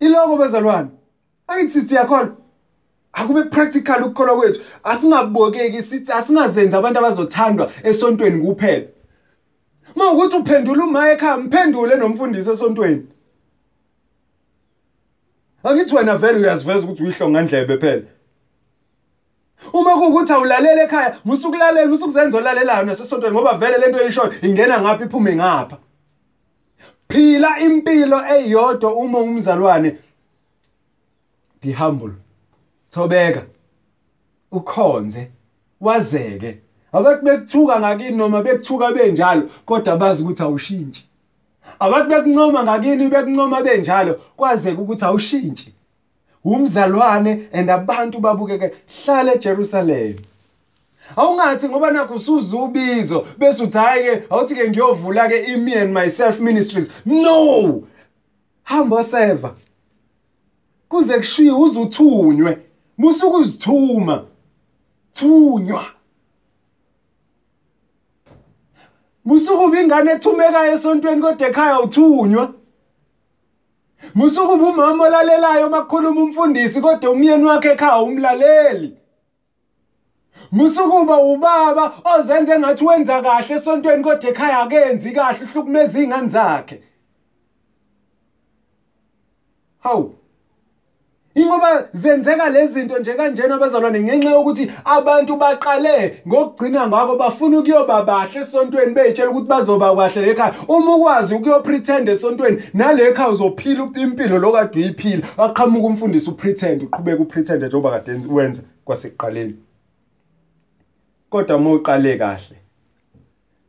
Iloko 0.00 0.36
bezalwane 0.36 0.88
angithi 1.48 1.88
siyakholwa 1.88 2.36
akube 3.12 3.42
practical 3.42 4.02
ukukholwa 4.02 4.36
kwethu. 4.36 4.60
Asingabokeki 4.84 5.82
sithi 5.82 6.12
asingazenzi 6.12 6.76
abantu 6.76 6.98
abazothandwa 6.98 7.72
esontweni 7.82 8.42
kuphela. 8.42 8.86
Mawukuthi 9.96 10.36
uphendula 10.36 10.84
uma 10.84 11.10
ekhaya 11.10 11.36
mphendule 11.36 11.96
nomfundisi 11.96 12.50
esontweni. 12.50 13.06
Angithi 15.64 15.94
wena 15.94 16.16
vele 16.16 16.38
uyaziveza 16.38 16.84
ukuthi 16.84 17.02
uyihlonga 17.02 17.42
ndlebe 17.42 17.78
phela. 17.78 18.02
Uma 19.72 19.94
kuwukuthi 19.94 20.32
awulalela 20.32 20.82
ekhaya 20.82 21.16
musukulalela 21.24 21.86
musukuzenza 21.86 22.38
olalelayo 22.38 22.84
nasesontweni 22.84 23.34
ngoba 23.34 23.58
vele 23.58 23.78
lento 23.78 23.98
eyishoyo 24.02 24.32
ingena 24.42 24.80
ngapha 24.80 25.04
iphume 25.04 25.36
ngapha. 25.36 25.78
Phila 27.08 27.60
impilo 27.60 28.18
eyodwa 28.34 28.94
uma 28.94 29.18
umzalwane 29.18 29.98
be 31.60 31.72
humble. 31.72 32.14
Thobeka 32.90 33.42
ukhonze 34.52 35.30
wazeke. 35.80 36.58
Abathi 36.92 37.24
bekuthuka 37.24 37.80
ngakini 37.80 38.16
noma 38.16 38.42
bekuthuka 38.42 38.92
benjalo 38.92 39.50
kodwa 39.66 39.96
bazi 39.96 40.22
ukuthi 40.22 40.42
awushintshi 40.42 41.10
abathi 41.78 42.10
bekuncoma 42.10 42.64
ngakini 42.64 43.08
bekuncoma 43.08 43.62
benjalo 43.62 44.14
kwazeka 44.36 44.80
ukuthi 44.82 45.04
awushintshi 45.04 45.74
umzalwane 46.44 47.48
and 47.52 47.70
abantu 47.70 48.18
babukeke 48.18 48.74
hlala 49.04 49.34
eJerusalem. 49.34 50.16
Awungathi 51.16 51.68
ngoba 51.68 51.90
nakho 51.90 52.14
usuzubizo 52.14 53.26
bese 53.38 53.62
uthi 53.62 53.78
hayi 53.78 54.04
ke 54.04 54.22
awuthi 54.30 54.54
ke 54.54 54.68
ngiyovula 54.68 55.28
ke 55.28 55.44
imi 55.52 55.74
and 55.74 55.92
myself 55.92 56.40
ministries. 56.40 56.90
No! 57.04 57.82
Hamba 58.64 59.04
seva 59.04 59.54
kuze 60.88 61.18
kushiye 61.18 61.52
uzuthunywe 61.52 62.58
musuku 63.00 63.36
uzithuma 63.36 64.26
thunywa 65.12 65.84
musuku 69.24 69.64
ubingane 69.64 70.10
ethumekayo 70.12 70.72
esontweni 70.74 71.22
kodwa 71.22 71.48
ekhaya 71.48 71.80
uthunywa 71.80 72.44
musuku 74.14 74.52
umama 74.52 75.04
olalelayo 75.04 75.70
makukhuluma 75.70 76.20
umfundisi 76.22 76.80
kodwa 76.80 77.10
umyeni 77.10 77.44
wakhe 77.44 77.68
ekhaya 77.72 78.02
umlaleli 78.02 78.88
musukuba 80.52 81.16
ubaba 81.18 81.84
ozenze 82.12 82.58
ngathi 82.58 82.84
wenza 82.84 83.22
kahle 83.22 83.54
esontweni 83.54 84.04
kodwa 84.04 84.30
ekhaya 84.30 84.58
akenzi 84.64 85.10
kahle 85.12 85.44
uhlukumeza 85.44 85.98
izingane 85.98 86.28
zakhe 86.28 86.76
hawu 89.78 90.19
Ingoba 91.40 91.88
zenzeka 91.92 92.48
lezi 92.48 92.72
zinto 92.72 92.98
nje 92.98 93.14
kanjena 93.14 93.54
abazalwane 93.54 94.00
ngenxa 94.00 94.30
yokuthi 94.30 94.70
abantu 94.84 95.36
baqale 95.36 96.22
ngokugcina 96.28 96.86
ngako 96.88 97.16
bafuna 97.16 97.58
ukuyoba 97.58 98.02
bahle 98.02 98.40
esontweni 98.40 98.94
beyitshela 98.94 99.30
ukuthi 99.30 99.48
bazoba 99.48 99.94
kahle 99.96 100.20
lekhaya 100.26 100.54
uma 100.68 100.94
ukwazi 100.96 101.34
ukuyopretend 101.34 102.08
esontweni 102.08 102.62
nalekhaya 102.74 103.30
uzophila 103.30 103.88
impilo 103.96 104.38
lokade 104.38 104.78
uyiphila 104.78 105.22
aqhamuka 105.38 105.86
umfundisi 105.86 106.30
upretend 106.30 106.82
uqhubeka 106.82 107.22
upretend 107.22 107.62
njengoba 107.62 107.90
kade 107.90 108.12
wenza 108.28 108.62
kwasekuqaleni. 108.84 109.54
Kodwa 111.30 111.58
mawuqale 111.58 112.16
kahle 112.16 112.56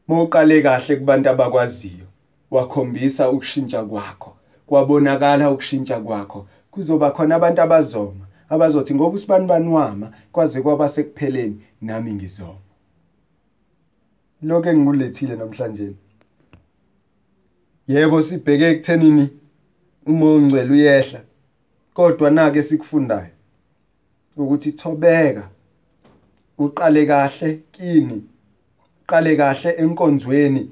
mawuqale 0.08 0.62
kahle 0.62 0.96
kubantu 0.96 1.30
abakwaziyo 1.30 2.06
wakhombisa 2.52 3.30
ukushintsha 3.30 3.84
kwakho 3.84 4.34
kwabonakala 4.68 5.52
ukushintsha 5.52 6.00
kwakho 6.00 6.46
kuzoba 6.72 7.12
khona 7.12 7.36
abantu 7.36 7.62
abazoma 7.62 8.26
abazothi 8.50 8.96
ngoba 8.96 9.16
usibani 9.16 9.48
banwama 9.48 10.12
kwaze 10.32 10.62
kwaba 10.62 10.90
sekupheleni 10.90 11.62
nami 11.82 12.14
ngizoma. 12.14 12.72
Lokho 14.42 14.70
engingulethile 14.70 15.36
namhlanje. 15.36 15.94
Yebo 17.88 18.22
sibheke 18.22 18.66
ekuthenini 18.70 19.30
uma 20.06 20.34
ungcwele 20.34 20.72
uyehla 20.72 21.22
kodwa 21.94 22.30
nake 22.32 22.64
sikufundayo 22.64 23.34
ukuthi 24.38 24.72
thobeka 24.72 25.50
uqale 26.58 27.06
kahle 27.06 27.60
kini 27.72 28.24
qale 29.08 29.36
kahle 29.36 29.72
enkonzweni. 29.72 30.72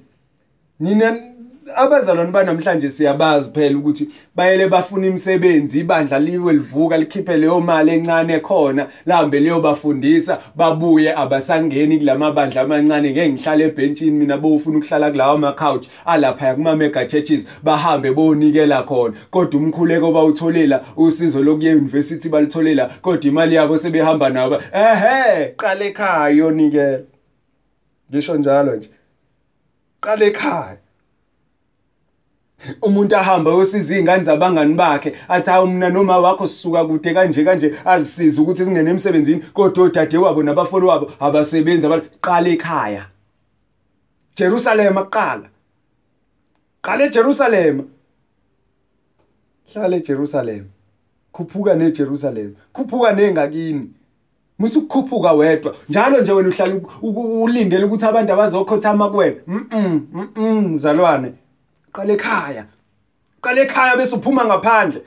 Nina 0.79 1.28
abazalwane 1.75 2.31
banamhlanje 2.31 2.89
siyabazi 2.89 3.51
phela 3.51 3.77
ukuthi 3.77 4.09
bayele 4.35 4.67
bafuna 4.67 5.07
imisebenzi 5.07 5.79
ibandla 5.79 6.19
liwe 6.19 6.53
livuka 6.53 6.97
likhiphe 6.97 7.37
leyo 7.37 7.59
mali 7.59 7.91
encane 7.91 8.39
khona 8.39 8.87
lahambe 9.05 9.39
liyobafundisa 9.39 10.39
babuye 10.55 11.15
abasangeni 11.15 11.97
kulamabandla 11.97 12.61
amancane 12.61 13.11
ngeke 13.11 13.29
ngihlale 13.29 13.63
ebhenchini 13.65 14.11
mina 14.11 14.37
bofuna 14.37 14.77
ukuhlala 14.77 15.11
kulawa 15.11 15.33
ama 15.33 15.51
couch 15.51 15.87
alapha 16.05 16.55
kuma 16.55 16.75
mega 16.75 17.05
churches 17.05 17.47
bahambe 17.63 18.11
bonikela 18.11 18.83
khona. 18.83 19.15
Kodwa 19.31 19.61
umkhuleko 19.61 20.11
bawutholela 20.11 20.83
usizo 20.97 21.41
lokuye 21.43 21.73
university 21.75 22.29
balitholela 22.29 22.85
kodwa 23.01 23.25
imali 23.25 23.55
yabo 23.55 23.77
sebehamba 23.77 24.29
nabo. 24.29 24.61
Ehe 24.73 25.53
qala 25.57 25.85
ekhaya 25.85 26.29
yonikela 26.29 26.99
ngisho 28.11 28.35
njalo 28.35 28.75
nje. 28.75 28.89
Qala 30.01 30.25
ekhaya. 30.25 30.77
Umuntu 32.81 33.15
ahamba 33.15 33.51
yosiza 33.51 33.77
izingane 33.77 34.23
zabangani 34.23 34.73
bakhe 34.73 35.15
athi 35.27 35.49
hayi 35.49 35.67
mina 35.67 35.89
noma 35.89 36.17
wakho 36.17 36.47
sisuka 36.47 36.85
kude 36.85 37.13
kanje 37.13 37.43
kanje 37.43 37.75
azisiza 37.85 38.41
ukuthi 38.41 38.65
singene 38.65 38.89
emsebenzini 38.89 39.43
kodwa 39.53 39.83
odade 39.83 40.17
wabo 40.17 40.43
nabafolo 40.43 40.87
wabo 40.87 41.11
abasebenzi 41.19 41.85
abaqala 41.85 42.49
ekhaya. 42.49 43.05
Jerusalem 44.35 44.97
aqala 44.97 45.49
qala 46.81 47.03
eJerusalem. 47.05 47.83
Hlala 49.73 49.95
eJerusalem. 49.95 50.65
Khuphuka 51.33 51.75
neJerusalem. 51.75 52.55
Khuphuka 52.73 53.11
nengakini. 53.11 53.89
Musukukhuphuka 54.59 55.33
wedwa. 55.33 55.75
Njalo 55.89 56.21
nje 56.21 56.31
wena 56.31 56.49
uhlala 56.49 56.81
ulindele 57.41 57.85
ukuthi 57.85 58.05
abantu 58.05 58.33
abazokhothama 58.33 59.09
kuwena. 59.09 59.41
Mhm 59.47 59.99
mhm 60.13 60.73
mzalwane. 60.73 61.33
Qala 61.93 62.13
ekhaya 62.13 62.65
qala 63.41 63.61
ekhaya 63.61 63.97
bese 63.97 64.15
uphuma 64.15 64.45
ngaphandle. 64.45 65.01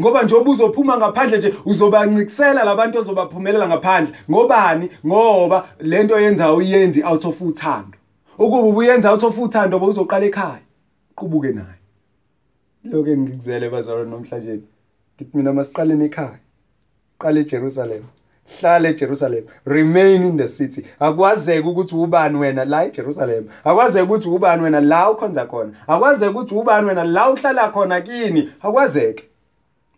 Ngoba 0.00 0.22
njengoba 0.22 0.50
uzophuma 0.50 0.98
ngaphandle 0.98 1.38
nje 1.38 1.54
uzobancikisela 1.64 2.64
labantu 2.64 2.98
ozobaphumelela 2.98 3.68
ngaphandle. 3.68 4.14
Ngobani? 4.30 4.90
Ngoba 5.06 5.68
lento 5.80 6.20
yenza 6.20 6.52
uyenzi 6.52 7.02
out 7.02 7.24
of 7.24 7.40
uthando. 7.40 7.98
Ukuba 8.38 8.68
ubuyenza 8.68 9.10
out 9.10 9.22
of 9.24 9.38
uthando 9.38 9.78
bowuzoqala 9.78 10.26
ekhaya. 10.26 10.62
Qubuke 11.16 11.52
naye. 11.52 11.78
Lokho 12.84 13.10
engikuzele 13.10 13.70
bazalwane 13.70 14.10
namhlanje 14.10 14.60
ngithi 15.16 15.36
mina 15.36 15.52
masiqaleni 15.52 16.04
ekhaya 16.04 16.38
qala 17.18 17.40
eJerusalem. 17.40 18.04
Hlala 18.48 18.88
eJerusalem. 18.88 19.44
Remain 19.64 20.22
in 20.22 20.36
the 20.36 20.48
city. 20.48 20.86
Akwazeki 21.00 21.68
ukuthi 21.68 21.94
ubani 21.94 22.38
wena 22.38 22.64
la 22.64 22.84
eJerusalem. 22.84 23.48
Akwazeki 23.64 24.04
ukuthi 24.04 24.28
ubani 24.28 24.62
wena 24.62 24.80
la 24.80 25.10
ukhonza 25.10 25.46
khona. 25.46 25.72
Akwazeki 25.86 26.30
ukuthi 26.30 26.54
ubani 26.54 26.86
wena 26.86 27.04
la 27.04 27.30
uhlala 27.30 27.68
khona 27.68 28.00
kini. 28.00 28.50
Akwazeki 28.62 29.24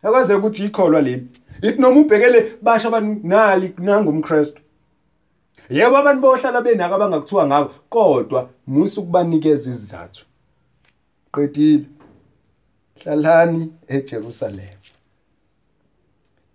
akwazeki 0.03 0.39
ukuthi 0.39 0.65
ikholwa 0.65 1.01
leli. 1.01 1.27
Ithi 1.63 1.81
noma 1.81 2.01
ubhekele 2.01 2.57
basha 2.63 2.89
abantu 2.89 3.29
nali 3.29 3.75
nangumKristu. 3.79 4.63
Yebo 5.71 5.97
abantu 5.97 6.21
bohlala 6.21 6.61
benako 6.61 6.95
abangakuthiwa 6.95 7.47
ngabo 7.47 7.71
kodwa 7.89 8.49
musu 8.67 9.01
ukubanikeza 9.01 9.71
izizathu. 9.71 10.25
Qedile. 11.33 11.85
Hlalani 13.03 13.73
eJerusalem. 13.89 14.80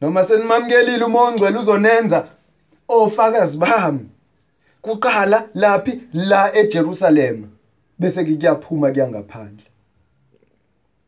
Noma 0.02 0.24
senimamukelile 0.24 1.04
uma 1.06 1.22
ongcwele 1.22 1.58
uzonenza 1.58 2.28
ofakazi 2.88 3.58
bami 3.58 4.10
kuqala 4.82 5.50
laphi 5.54 6.02
la 6.14 6.56
eJerusalem 6.56 7.48
bese 8.00 8.24
kuyaphuma 8.26 8.92
kuyangaphandle 8.92 9.66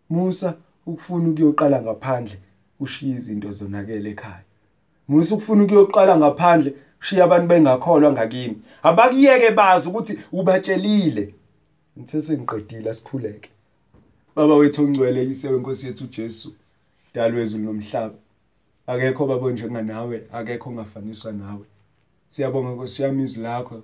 Musa 0.10 0.58
ukufuna 0.86 1.30
ukuyoqala 1.30 1.82
ngaphandle 1.82 2.40
ushiya 2.80 3.16
izinto 3.16 3.52
zonakele 3.52 4.10
ekhaya. 4.10 4.44
Musa 5.08 5.36
ukufuna 5.36 5.64
ukuyoqala 5.64 6.18
ngaphandle 6.18 6.74
ushiya 7.02 7.24
abantu 7.26 7.48
bengakholwa 7.48 8.12
ngakini. 8.12 8.62
Abakuyeke 8.84 9.52
bazi 9.52 9.90
ukuthi 9.90 10.20
ubatshelile. 10.32 11.34
Ngithe 11.98 12.22
sengiqedile 12.22 12.90
asikhuleke. 12.90 13.50
Baba 14.36 14.56
wethu 14.56 14.84
ongcwele 14.84 15.26
yise 15.28 15.48
wenkosi 15.50 15.88
yethu 15.88 16.04
uJesu 16.04 16.56
dalo 17.14 17.38
wezulu 17.38 17.64
nomhlaba. 17.64 18.16
Akekho 18.88 19.26
babo 19.28 19.52
njenganawe 19.52 20.28
akekho 20.32 20.70
ongafaniswa 20.70 21.32
nawe. 21.32 21.66
Siyabonga 22.30 22.72
Nkosi 22.72 23.04
yami 23.04 23.24
izwi 23.24 23.44
lakho 23.44 23.84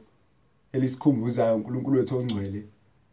elisikhumbuzayo 0.73 1.55
uNkulunkulu 1.55 1.97
wethu 1.97 2.17
ongcwele 2.17 2.63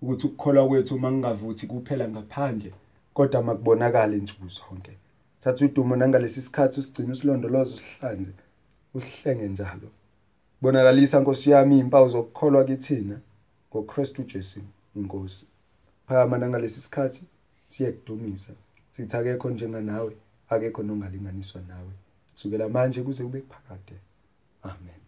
ukuthi 0.03 0.26
ukukholwa 0.26 0.68
kwethu 0.68 0.98
mangingavuthi 0.98 1.66
kuphela 1.66 2.09
ngaphandle 2.09 2.72
kodwa 3.14 3.42
makubonakala 3.42 4.14
insuku 4.16 4.48
zonke. 4.48 4.92
Thatha 5.40 5.64
udumo 5.64 5.96
nangalesi 5.96 6.42
sikhathi 6.42 6.81
usigcina 6.81 7.12
usilondoloze 7.12 7.74
usihlanze 7.74 8.33
usihlenge 8.94 9.48
njalo. 9.48 9.88
Bonakalisa 10.62 11.20
Nkosi 11.20 11.50
yami 11.50 11.74
izimpawu 11.74 12.09
zokukholwa 12.09 12.64
kithina 12.64 13.20
ngoKristu 13.70 14.22
Jesu 14.22 14.61
inkosi 14.96 15.46
phakama 16.07 16.38
nangalesi 16.38 16.81
sikhathi 16.81 17.22
siyekudumisa. 17.68 18.53
Sithi 18.96 19.16
akekho 19.16 19.50
njenganawe 19.50 20.16
akekho 20.51 20.83
nongalinganiswa 20.83 21.61
nawe 21.69 21.93
kusukela 22.33 22.69
manje 22.69 23.03
kuze 23.03 23.23
kube 23.25 23.41
kuphakade 23.41 23.97
amen. 24.63 25.00